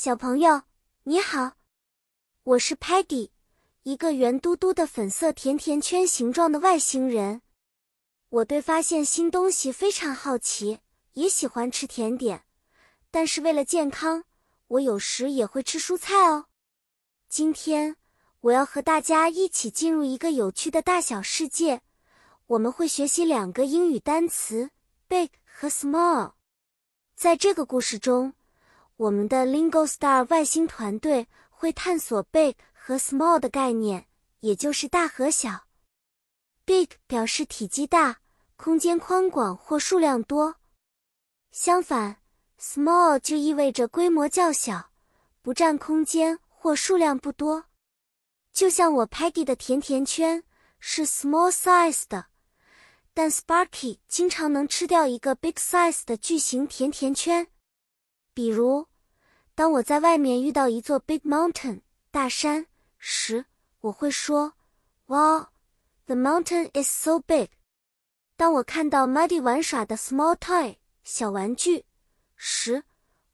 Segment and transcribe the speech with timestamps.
[0.00, 0.62] 小朋友，
[1.02, 1.54] 你好，
[2.44, 3.30] 我是 Peggy，
[3.82, 7.42] 一个圆嘟嘟的粉色甜甜圈形状的外星人。
[8.28, 10.78] 我对发现新东西非常好奇，
[11.14, 12.44] 也喜欢吃甜点，
[13.10, 14.22] 但是为了健康，
[14.68, 16.46] 我有时也会吃蔬菜哦。
[17.28, 17.96] 今天
[18.42, 21.82] 我要和大家一起进入一个有趣的大小世界，
[22.46, 24.70] 我们会学习两个英语单词
[25.08, 26.34] “big” 和 “small”。
[27.16, 28.34] 在这个故事中。
[28.98, 34.06] 我们的 Lingo Star 外星团队会探索 big 和 small 的概念，
[34.40, 35.66] 也就是大和小。
[36.64, 38.18] big 表示体积大、
[38.56, 40.56] 空间宽广或数量多，
[41.52, 42.16] 相反
[42.60, 44.90] ，small 就意味着规模较小、
[45.42, 47.66] 不占空间或数量不多。
[48.52, 50.42] 就像我 Peggy 的甜甜圈
[50.80, 52.26] 是 small size 的，
[53.14, 57.46] 但 Sparky 经常能吃掉一个 big size 的巨型甜甜圈。
[58.38, 58.86] 比如，
[59.56, 61.80] 当我在外面遇到一座 big mountain
[62.12, 63.46] 大山时，
[63.80, 64.52] 我会说
[65.06, 65.46] ：“Wow,
[66.06, 67.48] the mountain is so big。”
[68.38, 71.84] 当我看到 Muddy 玩耍的 small toy 小玩具
[72.36, 72.84] 时，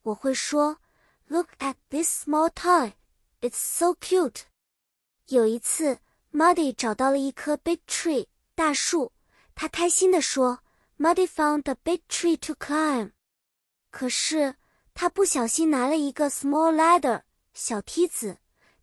[0.04, 0.78] 我会说
[1.28, 2.94] ：“Look at this small toy,
[3.42, 4.44] it's so cute。”
[5.28, 5.98] 有一次
[6.32, 9.12] ，Muddy 找到了一棵 big tree 大树，
[9.54, 10.60] 他开心地说
[10.98, 13.12] ：“Muddy found a big tree to climb。”
[13.92, 14.56] 可是。
[14.94, 18.38] 他不小心拿了一个 small ladder 小梯子，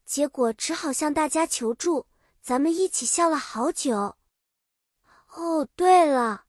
[0.06, 2.06] 结果只好向大家求助。
[2.42, 4.17] 咱们一起笑了好久。
[5.34, 6.45] 哦，对了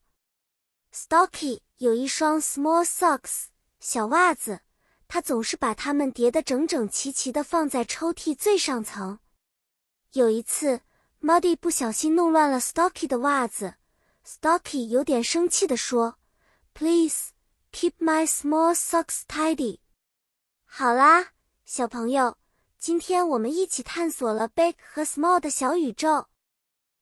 [0.92, 3.44] ，Stocky 有一双 small socks
[3.78, 4.60] 小袜子，
[5.06, 9.18] 他总是把它们叠得整整齐齐的放在抽屉最上层。
[10.12, 10.80] 有一次
[11.20, 13.74] ，Muddy 不小心弄乱了 Stocky 的袜子
[14.26, 16.18] ，Stocky 有点生气地说
[16.74, 17.32] ：“Please。”
[17.72, 19.78] Keep my small socks tidy。
[20.66, 21.28] 好啦，
[21.64, 22.36] 小朋友，
[22.78, 26.26] 今天我们一起探索了 big 和 small 的小宇宙。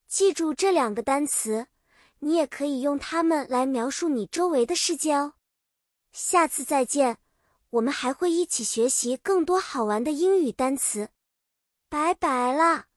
[0.06, 1.66] 记住这两个单词，
[2.20, 5.34] 你也可以用它们来描述你周围的世界哦。
[6.12, 7.18] 下次再见，
[7.70, 11.10] 我们还会一起学习更多好玩的英语单词。
[11.88, 12.89] 拜拜了。